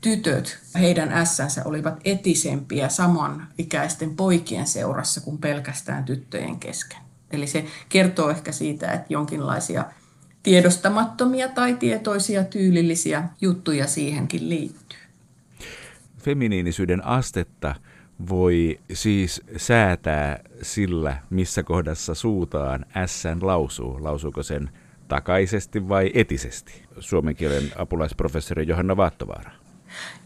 tytöt, 0.00 0.58
heidän 0.74 1.12
ässänsä 1.12 1.62
olivat 1.64 2.00
etisempiä 2.04 2.88
samanikäisten 2.88 4.16
poikien 4.16 4.66
seurassa 4.66 5.20
kuin 5.20 5.38
pelkästään 5.38 6.04
tyttöjen 6.04 6.58
kesken. 6.58 6.98
Eli 7.30 7.46
se 7.46 7.64
kertoo 7.88 8.30
ehkä 8.30 8.52
siitä, 8.52 8.90
että 8.90 9.06
jonkinlaisia 9.08 9.84
tiedostamattomia 10.42 11.48
tai 11.48 11.74
tietoisia 11.74 12.44
tyylillisiä 12.44 13.22
juttuja 13.40 13.86
siihenkin 13.86 14.48
liittyy. 14.48 14.98
Feminiinisyyden 16.18 17.04
astetta 17.06 17.74
voi 18.28 18.80
siis 18.92 19.42
säätää 19.56 20.40
sillä, 20.62 21.16
missä 21.30 21.62
kohdassa 21.62 22.14
suutaan 22.14 22.86
ässän 22.96 23.38
lausuu. 23.46 23.98
Lausuuko 24.00 24.42
sen 24.42 24.70
takaisesti 25.08 25.88
vai 25.88 26.10
etisesti? 26.14 26.82
Suomen 26.98 27.36
kielen 27.36 27.72
apulaisprofessori 27.78 28.66
Johanna 28.66 28.96
Vaattovaara. 28.96 29.50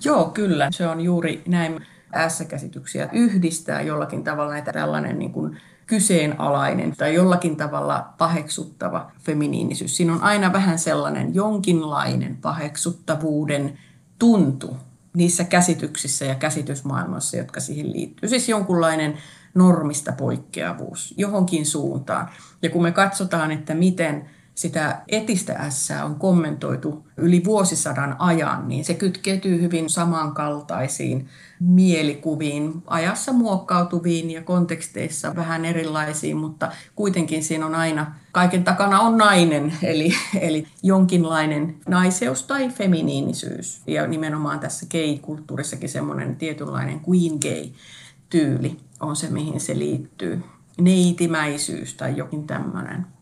Joo, 0.04 0.24
kyllä. 0.24 0.68
Se 0.70 0.86
on 0.86 1.00
juuri 1.00 1.42
näin 1.48 1.86
S-käsityksiä 2.28 3.08
yhdistää 3.12 3.82
jollakin 3.82 4.24
tavalla 4.24 4.52
näitä 4.52 4.72
tällainen 4.72 5.18
niin 5.18 5.32
kuin 5.32 5.58
kyseenalainen 5.86 6.96
tai 6.96 7.14
jollakin 7.14 7.56
tavalla 7.56 8.08
paheksuttava 8.18 9.12
feminiinisyys. 9.20 9.96
Siinä 9.96 10.12
on 10.12 10.22
aina 10.22 10.52
vähän 10.52 10.78
sellainen 10.78 11.34
jonkinlainen 11.34 12.36
paheksuttavuuden 12.36 13.78
tuntu 14.18 14.76
niissä 15.14 15.44
käsityksissä 15.44 16.24
ja 16.24 16.34
käsitysmaailmassa, 16.34 17.36
jotka 17.36 17.60
siihen 17.60 17.92
liittyy. 17.92 18.28
Siis 18.28 18.48
jonkunlainen 18.48 19.18
normista 19.54 20.12
poikkeavuus 20.12 21.14
johonkin 21.16 21.66
suuntaan. 21.66 22.28
Ja 22.62 22.70
kun 22.70 22.82
me 22.82 22.92
katsotaan, 22.92 23.50
että 23.50 23.74
miten 23.74 24.30
sitä 24.56 25.02
etistä 25.08 25.70
S 25.70 25.90
on 26.04 26.14
kommentoitu 26.14 27.06
yli 27.16 27.44
vuosisadan 27.44 28.16
ajan, 28.18 28.68
niin 28.68 28.84
se 28.84 28.94
kytkeytyy 28.94 29.60
hyvin 29.62 29.90
samankaltaisiin 29.90 31.28
mielikuviin, 31.60 32.82
ajassa 32.86 33.32
muokkautuviin 33.32 34.30
ja 34.30 34.42
konteksteissa 34.42 35.36
vähän 35.36 35.64
erilaisiin, 35.64 36.36
mutta 36.36 36.72
kuitenkin 36.94 37.44
siinä 37.44 37.66
on 37.66 37.74
aina, 37.74 38.14
kaiken 38.32 38.64
takana 38.64 39.00
on 39.00 39.18
nainen, 39.18 39.72
eli, 39.82 40.12
eli 40.40 40.66
jonkinlainen 40.82 41.76
naiseus 41.88 42.42
tai 42.42 42.68
feminiinisyys. 42.68 43.82
Ja 43.86 44.06
nimenomaan 44.06 44.60
tässä 44.60 44.86
gay-kulttuurissakin 44.90 45.88
semmoinen 45.88 46.36
tietynlainen 46.36 47.00
queen 47.08 47.38
gay-tyyli 47.42 48.76
on 49.00 49.16
se, 49.16 49.30
mihin 49.30 49.60
se 49.60 49.78
liittyy. 49.78 50.42
Neitimäisyys 50.80 51.94
tai 51.94 52.16
jokin 52.16 52.46
tämmöinen. 52.46 53.15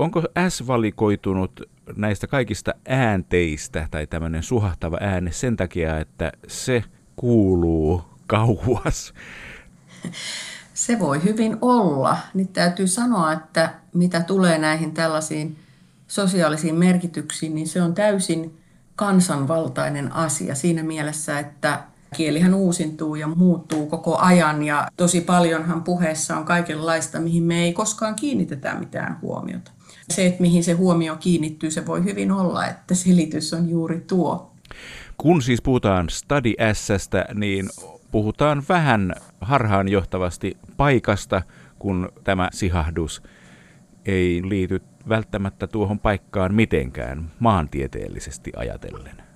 Onko 0.00 0.22
S 0.48 0.66
valikoitunut 0.66 1.62
näistä 1.96 2.26
kaikista 2.26 2.72
äänteistä 2.88 3.88
tai 3.90 4.06
tämmöinen 4.06 4.42
suhahtava 4.42 4.98
ääne 5.00 5.32
sen 5.32 5.56
takia, 5.56 5.98
että 5.98 6.32
se 6.48 6.84
kuuluu 7.16 8.02
kauas? 8.26 9.14
Se 10.74 10.98
voi 10.98 11.22
hyvin 11.24 11.56
olla. 11.60 12.16
Nyt 12.34 12.52
täytyy 12.52 12.86
sanoa, 12.86 13.32
että 13.32 13.74
mitä 13.94 14.20
tulee 14.20 14.58
näihin 14.58 14.92
tällaisiin 14.94 15.56
sosiaalisiin 16.08 16.74
merkityksiin, 16.74 17.54
niin 17.54 17.68
se 17.68 17.82
on 17.82 17.94
täysin 17.94 18.58
kansanvaltainen 18.96 20.12
asia 20.12 20.54
siinä 20.54 20.82
mielessä, 20.82 21.38
että 21.38 21.82
kielihän 22.16 22.54
uusintuu 22.54 23.14
ja 23.14 23.26
muuttuu 23.28 23.86
koko 23.86 24.18
ajan 24.18 24.62
ja 24.62 24.88
tosi 24.96 25.20
paljonhan 25.20 25.84
puheessa 25.84 26.36
on 26.36 26.44
kaikenlaista, 26.44 27.20
mihin 27.20 27.42
me 27.42 27.62
ei 27.62 27.72
koskaan 27.72 28.14
kiinnitetä 28.14 28.74
mitään 28.74 29.18
huomiota. 29.22 29.70
Se, 30.10 30.26
että 30.26 30.42
mihin 30.42 30.64
se 30.64 30.72
huomio 30.72 31.16
kiinnittyy, 31.16 31.70
se 31.70 31.86
voi 31.86 32.04
hyvin 32.04 32.32
olla, 32.32 32.66
että 32.66 32.94
selitys 32.94 33.54
on 33.54 33.68
juuri 33.68 34.00
tuo. 34.00 34.52
Kun 35.16 35.42
siis 35.42 35.62
puhutaan 35.62 36.08
Study 36.10 36.52
Sstä, 36.72 37.24
niin 37.34 37.68
puhutaan 38.12 38.62
vähän 38.68 39.14
harhaanjohtavasti 39.40 40.56
paikasta, 40.76 41.42
kun 41.78 42.08
tämä 42.24 42.48
sihahdus 42.52 43.22
ei 44.06 44.42
liity 44.44 44.80
välttämättä 45.08 45.66
tuohon 45.66 45.98
paikkaan 45.98 46.54
mitenkään 46.54 47.30
maantieteellisesti 47.38 48.52
ajatellen. 48.56 49.29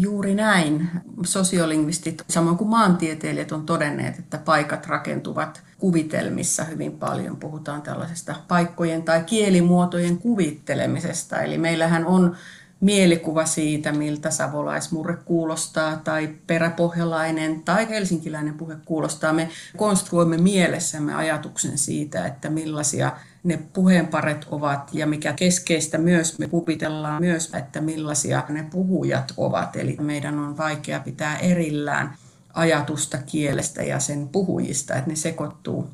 Juuri 0.00 0.34
näin. 0.34 0.90
Sosiolingvistit, 1.24 2.24
samoin 2.28 2.56
kuin 2.56 2.70
maantieteilijät, 2.70 3.52
on 3.52 3.66
todenneet, 3.66 4.18
että 4.18 4.38
paikat 4.38 4.86
rakentuvat 4.86 5.62
kuvitelmissa 5.78 6.64
hyvin 6.64 6.92
paljon. 6.92 7.36
Puhutaan 7.36 7.82
tällaisesta 7.82 8.34
paikkojen 8.48 9.02
tai 9.02 9.24
kielimuotojen 9.24 10.18
kuvittelemisesta. 10.18 11.42
Eli 11.42 11.58
meillähän 11.58 12.06
on 12.06 12.36
mielikuva 12.80 13.44
siitä, 13.44 13.92
miltä 13.92 14.30
savolaismurre 14.30 15.16
kuulostaa 15.16 15.96
tai 15.96 16.34
peräpohjalainen 16.46 17.62
tai 17.62 17.88
helsinkiläinen 17.88 18.54
puhe 18.54 18.76
kuulostaa. 18.84 19.32
Me 19.32 19.48
konstruoimme 19.76 20.36
mielessämme 20.36 21.14
ajatuksen 21.14 21.78
siitä, 21.78 22.26
että 22.26 22.50
millaisia 22.50 23.12
ne 23.44 23.58
puheenparet 23.72 24.46
ovat 24.50 24.90
ja 24.92 25.06
mikä 25.06 25.32
keskeistä 25.32 25.98
myös, 25.98 26.38
me 26.38 26.48
kuvitellaan 26.48 27.22
myös, 27.22 27.52
että 27.54 27.80
millaisia 27.80 28.44
ne 28.48 28.66
puhujat 28.70 29.34
ovat. 29.36 29.76
Eli 29.76 29.96
meidän 30.00 30.38
on 30.38 30.56
vaikea 30.56 31.00
pitää 31.00 31.38
erillään 31.38 32.14
ajatusta 32.54 33.18
kielestä 33.18 33.82
ja 33.82 34.00
sen 34.00 34.28
puhujista, 34.28 34.94
että 34.94 35.10
ne 35.10 35.16
sekoittuu 35.16 35.90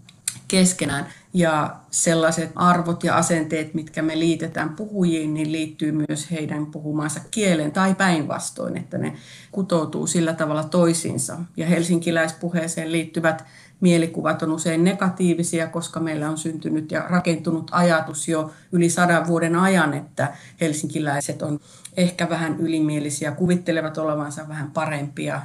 keskenään. 0.49 1.07
Ja 1.37 1.77
sellaiset 1.91 2.53
arvot 2.55 3.05
ja 3.05 3.17
asenteet, 3.17 3.75
mitkä 3.75 4.03
me 4.03 4.19
liitetään 4.19 4.69
puhujiin, 4.69 5.35
niin 5.35 5.53
liittyy 5.53 5.93
myös 5.93 6.31
heidän 6.31 6.67
puhumansa 6.67 7.21
kielen 7.31 7.73
tai 7.73 7.95
päinvastoin, 7.95 8.77
että 8.77 8.99
ne 8.99 9.13
kutoutuu 9.53 10.07
sillä 10.07 10.35
tavalla 10.35 10.65
toisiinsa. 10.65 11.39
Ja 11.57 11.67
helsinkiläispuheeseen 11.67 12.93
liittyvät 12.93 13.45
mielikuvat 13.81 14.43
on 14.43 14.53
usein 14.53 14.85
negatiivisia, 14.85 15.67
koska 15.67 16.01
meillä 16.01 16.31
on 16.31 16.39
syntynyt 16.39 16.93
ja 16.93 17.07
rakentunut 17.09 17.71
ajatus 17.73 18.29
jo 18.29 18.51
yli 18.73 18.91
sadan 18.91 19.27
vuoden 19.27 19.57
ajan, 19.57 19.95
että 19.95 20.33
helsinkiläiset 20.61 21.43
on 21.43 21.61
ehkä 21.97 22.29
vähän 22.29 22.61
ylimielisiä, 22.61 23.33
kuvittelevat 23.33 23.99
olevansa 23.99 24.49
vähän 24.49 24.71
parempia. 24.71 25.43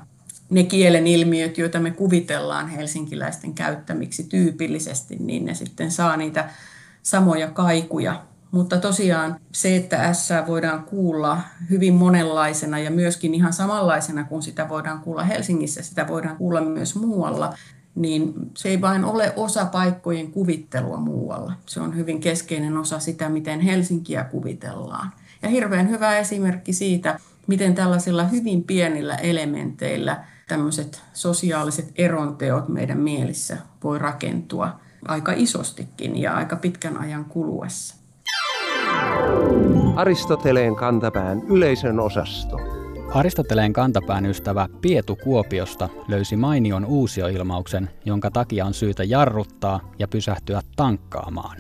Ne 0.52 0.64
kielen 0.64 1.08
ilmiöt, 1.08 1.58
joita 1.58 1.80
me 1.80 1.92
kuvitellaan 1.92 2.70
helsinkiläisten 2.70 3.54
käyttämiksi 3.54 4.24
tyypillisesti, 4.24 5.16
niin 5.20 5.46
ne 5.46 5.54
sitten 5.54 5.92
saa 5.92 6.18
niitä 6.18 6.50
samoja 7.04 7.48
kaikuja. 7.48 8.24
Mutta 8.52 8.78
tosiaan 8.78 9.36
se, 9.52 9.76
että 9.76 10.14
S 10.14 10.30
voidaan 10.48 10.84
kuulla 10.84 11.42
hyvin 11.70 11.94
monenlaisena 11.94 12.80
ja 12.80 12.92
myöskin 12.92 13.34
ihan 13.34 13.54
samanlaisena 13.54 14.24
kuin 14.24 14.42
sitä 14.42 14.70
voidaan 14.70 15.00
kuulla 15.00 15.24
Helsingissä, 15.24 15.82
sitä 15.82 16.08
voidaan 16.08 16.38
kuulla 16.38 16.62
myös 16.62 16.96
muualla, 16.96 17.54
niin 17.96 18.34
se 18.58 18.70
ei 18.70 18.82
vain 18.82 19.06
ole 19.06 19.34
osa 19.36 19.66
paikkojen 19.66 20.32
kuvittelua 20.32 20.98
muualla. 20.98 21.54
Se 21.66 21.80
on 21.80 21.96
hyvin 21.96 22.20
keskeinen 22.20 22.78
osa 22.78 23.00
sitä, 23.00 23.30
miten 23.30 23.60
Helsinkiä 23.60 24.24
kuvitellaan. 24.24 25.12
Ja 25.42 25.50
hirveän 25.50 25.90
hyvä 25.90 26.18
esimerkki 26.18 26.74
siitä, 26.74 27.20
miten 27.48 27.76
tällaisilla 27.76 28.24
hyvin 28.24 28.64
pienillä 28.64 29.16
elementeillä 29.16 30.24
tämmöiset 30.52 31.02
sosiaaliset 31.14 31.92
eronteot 31.96 32.68
meidän 32.68 32.98
mielissä 32.98 33.58
voi 33.84 34.00
rakentua 34.00 34.80
aika 35.08 35.34
isostikin 35.36 36.22
ja 36.22 36.34
aika 36.34 36.56
pitkän 36.56 36.98
ajan 36.98 37.26
kuluessa. 37.26 37.96
Aristoteleen 39.96 40.76
kantapään 40.76 41.42
yleisön 41.50 42.00
osasto. 42.00 42.58
Aristoteleen 43.14 43.74
kantapään 43.74 44.26
ystävä 44.26 44.68
Pietu 44.82 45.16
Kuopiosta 45.16 45.90
löysi 46.08 46.38
mainion 46.38 46.86
uusioilmauksen, 46.86 47.90
jonka 48.06 48.32
takia 48.32 48.66
on 48.66 48.74
syytä 48.74 49.04
jarruttaa 49.04 49.92
ja 50.00 50.08
pysähtyä 50.08 50.62
tankkaamaan. 50.76 51.58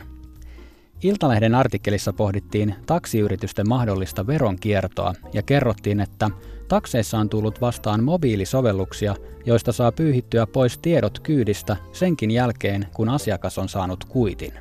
Iltalehden 1.04 1.56
artikkelissa 1.56 2.14
pohdittiin 2.14 2.76
taksiyritysten 2.86 3.70
mahdollista 3.70 4.28
veronkiertoa 4.28 5.14
ja 5.34 5.44
kerrottiin, 5.44 6.00
että 6.00 6.30
takseissa 6.72 7.18
on 7.18 7.30
tullut 7.30 7.62
vastaan 7.62 8.04
mobiilisovelluksia, 8.04 9.16
joista 9.46 9.72
saa 9.72 9.92
pyyhittyä 9.92 10.48
pois 10.48 10.78
tiedot 10.78 11.20
kyydistä 11.20 11.78
senkin 11.92 12.32
jälkeen, 12.32 12.88
kun 12.94 13.10
asiakas 13.10 13.58
on 13.58 13.70
saanut 13.70 14.04
kuitin. 14.04 14.54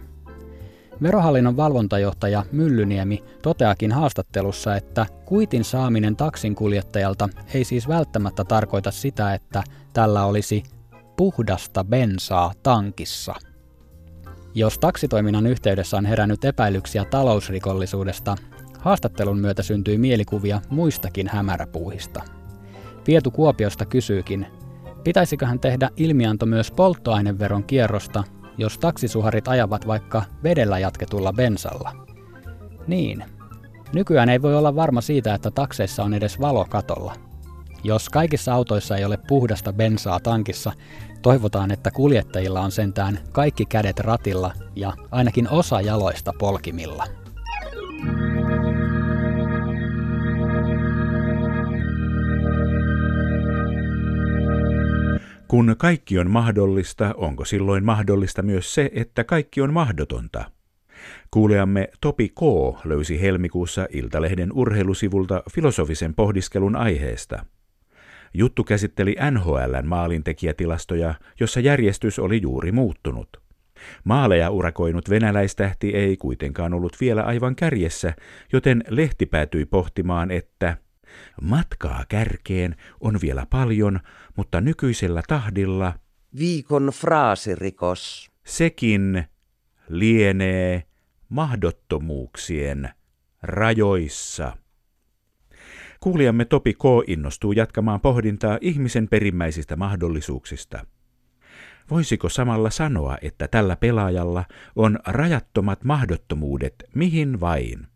Verohallinnon 1.02 1.56
valvontajohtaja 1.56 2.44
Myllyniemi 2.52 3.24
toteakin 3.42 3.92
haastattelussa, 3.92 4.76
että 4.76 5.06
kuitin 5.24 5.64
saaminen 5.64 6.16
taksin 6.16 6.54
kuljettajalta 6.54 7.28
ei 7.54 7.64
siis 7.64 7.88
välttämättä 7.88 8.44
tarkoita 8.44 8.90
sitä, 8.90 9.34
että 9.34 9.62
tällä 9.92 10.24
olisi 10.24 10.62
puhdasta 11.16 11.84
bensaa 11.84 12.52
tankissa. 12.62 13.34
Jos 14.54 14.78
taksitoiminnan 14.78 15.46
yhteydessä 15.46 15.96
on 15.96 16.06
herännyt 16.06 16.44
epäilyksiä 16.44 17.04
talousrikollisuudesta, 17.04 18.36
haastattelun 18.80 19.38
myötä 19.38 19.62
syntyi 19.62 19.98
mielikuvia 19.98 20.60
muistakin 20.68 21.28
hämäräpuuhista. 21.28 22.22
Pietu 23.04 23.30
Kuopiosta 23.30 23.84
kysyykin, 23.84 24.46
pitäisiköhän 25.04 25.60
tehdä 25.60 25.90
ilmianto 25.96 26.46
myös 26.46 26.70
polttoaineveron 26.70 27.64
kierrosta 27.64 28.24
jos 28.60 28.78
taksisuharit 28.78 29.48
ajavat 29.48 29.86
vaikka 29.86 30.22
vedellä 30.42 30.78
jatketulla 30.78 31.32
bensalla. 31.32 31.92
Niin. 32.86 33.24
Nykyään 33.92 34.28
ei 34.28 34.42
voi 34.42 34.56
olla 34.56 34.76
varma 34.76 35.00
siitä, 35.00 35.34
että 35.34 35.50
takseissa 35.50 36.04
on 36.04 36.14
edes 36.14 36.40
valo 36.40 36.64
katolla. 36.64 37.14
Jos 37.84 38.08
kaikissa 38.08 38.54
autoissa 38.54 38.96
ei 38.96 39.04
ole 39.04 39.18
puhdasta 39.28 39.72
bensaa 39.72 40.20
tankissa, 40.20 40.72
toivotaan, 41.22 41.70
että 41.70 41.90
kuljettajilla 41.90 42.60
on 42.60 42.70
sentään 42.70 43.18
kaikki 43.32 43.66
kädet 43.66 44.00
ratilla 44.00 44.52
ja 44.76 44.92
ainakin 45.10 45.50
osa 45.50 45.80
jaloista 45.80 46.32
polkimilla. 46.38 47.06
Kun 55.50 55.74
kaikki 55.78 56.18
on 56.18 56.30
mahdollista, 56.30 57.14
onko 57.16 57.44
silloin 57.44 57.84
mahdollista 57.84 58.42
myös 58.42 58.74
se, 58.74 58.90
että 58.94 59.24
kaikki 59.24 59.60
on 59.60 59.72
mahdotonta? 59.72 60.50
Kuuleamme 61.30 61.88
Topi 62.00 62.28
K. 62.28 62.40
löysi 62.84 63.20
helmikuussa 63.20 63.86
Iltalehden 63.92 64.52
urheilusivulta 64.52 65.42
filosofisen 65.54 66.14
pohdiskelun 66.14 66.76
aiheesta. 66.76 67.46
Juttu 68.34 68.64
käsitteli 68.64 69.16
NHLn 69.30 69.86
maalintekijätilastoja, 69.86 71.14
jossa 71.40 71.60
järjestys 71.60 72.18
oli 72.18 72.42
juuri 72.42 72.72
muuttunut. 72.72 73.28
Maaleja 74.04 74.50
urakoinut 74.50 75.10
venäläistähti 75.10 75.90
ei 75.90 76.16
kuitenkaan 76.16 76.74
ollut 76.74 76.96
vielä 77.00 77.22
aivan 77.22 77.56
kärjessä, 77.56 78.14
joten 78.52 78.84
lehti 78.88 79.26
päätyi 79.26 79.66
pohtimaan, 79.66 80.30
että 80.30 80.76
matkaa 81.42 82.04
kärkeen 82.08 82.76
on 83.00 83.18
vielä 83.22 83.46
paljon, 83.50 84.00
mutta 84.40 84.60
nykyisellä 84.60 85.22
tahdilla 85.28 85.92
Viikon 86.38 86.86
fraasirikos. 86.86 88.30
sekin 88.46 89.24
lienee 89.88 90.82
mahdottomuuksien 91.28 92.90
rajoissa. 93.42 94.56
Kuulijamme 96.00 96.44
Topi 96.44 96.74
K. 96.74 96.78
innostuu 97.06 97.52
jatkamaan 97.52 98.00
pohdintaa 98.00 98.58
ihmisen 98.60 99.08
perimmäisistä 99.08 99.76
mahdollisuuksista. 99.76 100.86
Voisiko 101.90 102.28
samalla 102.28 102.70
sanoa, 102.70 103.18
että 103.22 103.48
tällä 103.48 103.76
pelaajalla 103.76 104.44
on 104.76 104.98
rajattomat 105.06 105.84
mahdottomuudet 105.84 106.74
mihin 106.94 107.40
vain? 107.40 107.86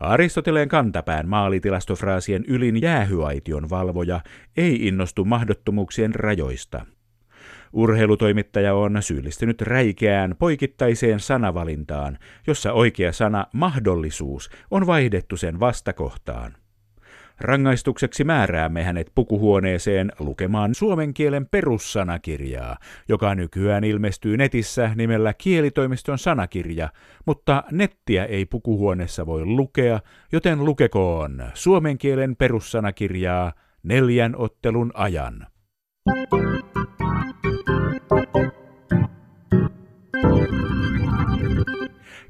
Aristoteleen 0.00 0.68
kantapään 0.68 1.28
maalitilastofraasien 1.28 2.44
ylin 2.48 2.82
jäähyaition 2.82 3.70
valvoja 3.70 4.20
ei 4.56 4.86
innostu 4.86 5.24
mahdottomuuksien 5.24 6.14
rajoista. 6.14 6.86
Urheilutoimittaja 7.72 8.74
on 8.74 9.02
syyllistynyt 9.02 9.60
räikeään 9.62 10.34
poikittaiseen 10.38 11.20
sanavalintaan, 11.20 12.18
jossa 12.46 12.72
oikea 12.72 13.12
sana 13.12 13.46
mahdollisuus 13.52 14.50
on 14.70 14.86
vaihdettu 14.86 15.36
sen 15.36 15.60
vastakohtaan. 15.60 16.56
Rangaistukseksi 17.40 18.24
määräämme 18.24 18.82
hänet 18.82 19.12
pukuhuoneeseen 19.14 20.12
lukemaan 20.18 20.74
suomen 20.74 21.14
kielen 21.14 21.46
perussanakirjaa, 21.46 22.76
joka 23.08 23.34
nykyään 23.34 23.84
ilmestyy 23.84 24.36
netissä 24.36 24.90
nimellä 24.94 25.34
Kielitoimiston 25.34 26.18
sanakirja, 26.18 26.88
mutta 27.26 27.64
nettiä 27.72 28.24
ei 28.24 28.46
pukuhuoneessa 28.46 29.26
voi 29.26 29.44
lukea, 29.44 30.00
joten 30.32 30.64
lukekoon 30.64 31.44
suomen 31.54 31.98
kielen 31.98 32.36
perussanakirjaa 32.36 33.52
neljän 33.82 34.36
ottelun 34.36 34.90
ajan. 34.94 35.46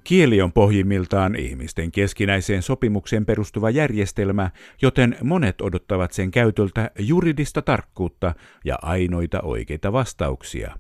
Kieli 0.07 0.42
on 0.42 0.53
pohjimmiltaan 0.53 1.37
ihmisten 1.37 1.92
keskinäiseen 1.92 2.62
sopimukseen 2.62 3.27
perustuva 3.27 3.71
järjestelmä, 3.71 4.51
joten 4.83 5.16
monet 5.23 5.61
odottavat 5.61 6.12
sen 6.12 6.31
käytöltä 6.31 6.90
juridista 6.99 7.62
tarkkuutta 7.62 8.35
ja 8.64 8.79
ainoita 8.83 9.40
oikeita 9.40 9.92
vastauksia. 9.92 10.79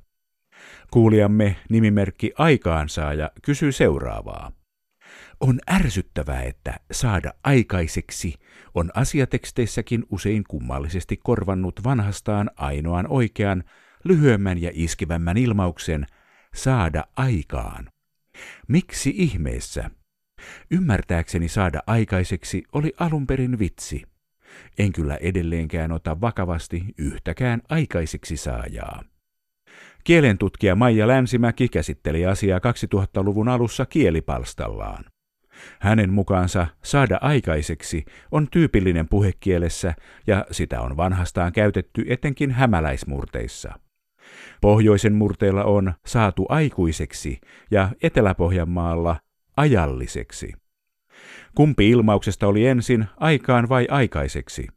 Kuulijamme 0.90 1.56
nimimerkki 1.70 2.32
Aikaansaaja 2.38 3.30
kysyy 3.42 3.72
seuraavaa. 3.72 4.52
On 5.40 5.58
ärsyttävää, 5.70 6.42
että 6.42 6.74
saada 6.92 7.32
aikaiseksi 7.44 8.34
on 8.74 8.90
asiateksteissäkin 8.94 10.04
usein 10.10 10.44
kummallisesti 10.48 11.16
korvannut 11.24 11.80
vanhastaan 11.84 12.50
ainoan 12.56 13.06
oikean, 13.08 13.64
lyhyemmän 14.04 14.62
ja 14.62 14.70
iskevämmän 14.74 15.36
ilmauksen 15.36 16.06
saada 16.54 17.04
aikaan. 17.16 17.95
Miksi 18.68 19.14
ihmeessä? 19.16 19.90
Ymmärtääkseni 20.70 21.48
saada 21.48 21.80
aikaiseksi 21.86 22.62
oli 22.72 22.92
alun 22.98 23.26
perin 23.26 23.58
vitsi. 23.58 24.02
En 24.78 24.92
kyllä 24.92 25.16
edelleenkään 25.16 25.92
ota 25.92 26.20
vakavasti 26.20 26.84
yhtäkään 26.98 27.62
aikaiseksi 27.68 28.36
saajaa. 28.36 29.02
Kielentutkija 30.04 30.74
Maija 30.74 31.08
Länsimäki 31.08 31.68
käsitteli 31.68 32.26
asiaa 32.26 32.58
2000-luvun 32.58 33.48
alussa 33.48 33.86
kielipalstallaan. 33.86 35.04
Hänen 35.80 36.12
mukaansa 36.12 36.66
saada 36.82 37.18
aikaiseksi 37.20 38.04
on 38.32 38.48
tyypillinen 38.50 39.08
puhekielessä 39.08 39.94
ja 40.26 40.46
sitä 40.50 40.80
on 40.80 40.96
vanhastaan 40.96 41.52
käytetty 41.52 42.04
etenkin 42.08 42.50
hämäläismurteissa. 42.50 43.85
Pohjoisen 44.60 45.14
murteella 45.14 45.64
on 45.64 45.92
saatu 46.06 46.46
aikuiseksi 46.48 47.40
ja 47.70 47.88
Etelä-Pohjanmaalla 48.02 49.16
ajalliseksi. 49.56 50.52
Kumpi 51.54 51.90
ilmauksesta 51.90 52.46
oli 52.46 52.66
ensin, 52.66 53.06
aikaan 53.16 53.68
vai 53.68 53.86
aikaiseksi? 53.90 54.68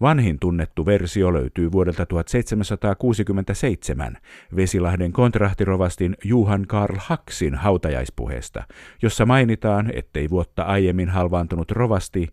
Vanhin 0.00 0.38
tunnettu 0.38 0.86
versio 0.86 1.32
löytyy 1.32 1.72
vuodelta 1.72 2.06
1767 2.06 4.16
Vesilahden 4.56 5.12
kontrahtirovastin 5.12 6.16
Juhan 6.24 6.66
Karl 6.66 6.96
Haksin 6.98 7.54
hautajaispuheesta, 7.54 8.62
jossa 9.02 9.26
mainitaan, 9.26 9.90
ettei 9.94 10.30
vuotta 10.30 10.62
aiemmin 10.62 11.08
halvaantunut 11.08 11.70
rovasti 11.70 12.28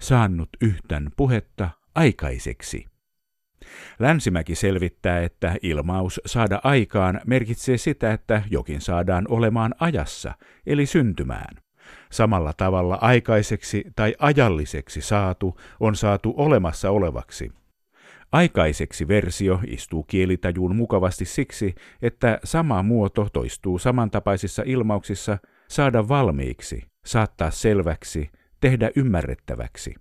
saanut 0.00 0.48
yhtän 0.60 1.10
puhetta 1.16 1.70
aikaiseksi. 1.94 2.86
Länsimäki 3.98 4.54
selvittää, 4.54 5.22
että 5.22 5.56
ilmaus 5.62 6.20
saada 6.26 6.60
aikaan 6.64 7.20
merkitsee 7.26 7.78
sitä, 7.78 8.12
että 8.12 8.42
jokin 8.50 8.80
saadaan 8.80 9.24
olemaan 9.28 9.74
ajassa, 9.78 10.34
eli 10.66 10.86
syntymään. 10.86 11.56
Samalla 12.10 12.52
tavalla 12.52 12.98
aikaiseksi 13.00 13.84
tai 13.96 14.14
ajalliseksi 14.18 15.00
saatu 15.00 15.60
on 15.80 15.96
saatu 15.96 16.34
olemassa 16.36 16.90
olevaksi. 16.90 17.52
Aikaiseksi 18.32 19.08
versio 19.08 19.60
istuu 19.66 20.02
kielitajuun 20.02 20.76
mukavasti 20.76 21.24
siksi, 21.24 21.74
että 22.02 22.38
sama 22.44 22.82
muoto 22.82 23.28
toistuu 23.32 23.78
samantapaisissa 23.78 24.62
ilmauksissa 24.66 25.38
saada 25.68 26.08
valmiiksi, 26.08 26.82
saattaa 27.04 27.50
selväksi, 27.50 28.30
tehdä 28.60 28.90
ymmärrettäväksi. 28.96 29.94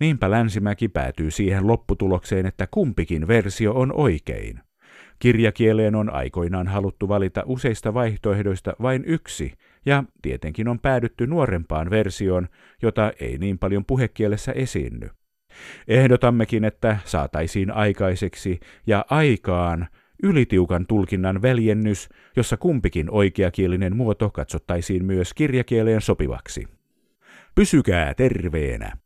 Niinpä 0.00 0.30
Länsimäki 0.30 0.88
päätyy 0.88 1.30
siihen 1.30 1.66
lopputulokseen, 1.66 2.46
että 2.46 2.66
kumpikin 2.70 3.28
versio 3.28 3.72
on 3.72 3.92
oikein. 3.92 4.60
Kirjakieleen 5.18 5.94
on 5.94 6.10
aikoinaan 6.14 6.66
haluttu 6.66 7.08
valita 7.08 7.42
useista 7.46 7.94
vaihtoehdoista 7.94 8.76
vain 8.82 9.04
yksi, 9.06 9.52
ja 9.86 10.04
tietenkin 10.22 10.68
on 10.68 10.80
päädytty 10.80 11.26
nuorempaan 11.26 11.90
versioon, 11.90 12.48
jota 12.82 13.12
ei 13.20 13.38
niin 13.38 13.58
paljon 13.58 13.84
puhekielessä 13.84 14.52
esiinny. 14.52 15.10
Ehdotammekin, 15.88 16.64
että 16.64 16.96
saataisiin 17.04 17.70
aikaiseksi 17.70 18.60
ja 18.86 19.04
aikaan 19.10 19.86
ylitiukan 20.22 20.86
tulkinnan 20.86 21.42
väljennys, 21.42 22.08
jossa 22.36 22.56
kumpikin 22.56 23.10
oikeakielinen 23.10 23.96
muoto 23.96 24.30
katsottaisiin 24.30 25.04
myös 25.04 25.34
kirjakieleen 25.34 26.00
sopivaksi. 26.00 26.68
Pysykää 27.54 28.14
terveenä! 28.14 29.05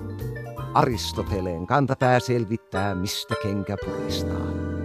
Aristoteleen 0.73 1.67
kantapää 1.67 2.19
selvittää, 2.19 2.95
mistä 2.95 3.35
kenkä 3.43 3.77
puristaa. 3.85 4.80